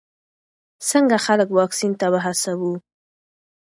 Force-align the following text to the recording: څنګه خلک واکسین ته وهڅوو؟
څنګه 0.89 1.17
خلک 1.25 1.49
واکسین 1.57 1.91
ته 1.99 2.07
وهڅوو؟ 2.13 2.73